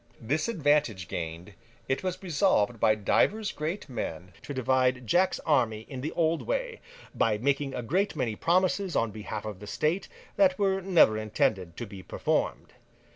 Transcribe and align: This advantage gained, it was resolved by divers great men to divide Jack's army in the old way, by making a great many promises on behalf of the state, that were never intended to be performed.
This 0.19 0.47
advantage 0.47 1.07
gained, 1.07 1.53
it 1.87 2.01
was 2.01 2.23
resolved 2.23 2.79
by 2.79 2.95
divers 2.95 3.51
great 3.51 3.87
men 3.87 4.33
to 4.41 4.51
divide 4.51 5.05
Jack's 5.05 5.37
army 5.41 5.81
in 5.87 6.01
the 6.01 6.11
old 6.13 6.41
way, 6.41 6.81
by 7.13 7.37
making 7.37 7.75
a 7.75 7.83
great 7.83 8.15
many 8.15 8.35
promises 8.35 8.95
on 8.95 9.11
behalf 9.11 9.45
of 9.45 9.59
the 9.59 9.67
state, 9.67 10.07
that 10.37 10.57
were 10.57 10.81
never 10.81 11.19
intended 11.19 11.77
to 11.77 11.85
be 11.85 12.01
performed. 12.01 12.73